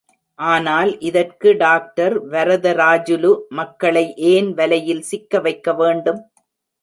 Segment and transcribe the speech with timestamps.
[0.39, 6.21] ஆனால், இதற்கு டாக்டர் வரதராஜுலு, மக்களை ஏன் வலையில் சிக்க வைக்க வேண்டும்?